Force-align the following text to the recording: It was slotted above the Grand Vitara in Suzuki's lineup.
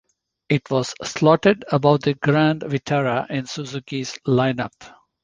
It 0.49 0.63
was 0.71 0.95
slotted 1.03 1.63
above 1.71 2.01
the 2.01 2.15
Grand 2.15 2.61
Vitara 2.61 3.29
in 3.29 3.45
Suzuki's 3.45 4.17
lineup. 4.25 4.73